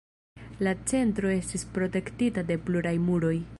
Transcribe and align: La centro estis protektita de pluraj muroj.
La 0.67 0.73
centro 0.93 1.29
estis 1.35 1.67
protektita 1.77 2.47
de 2.51 2.61
pluraj 2.67 2.99
muroj. 3.07 3.37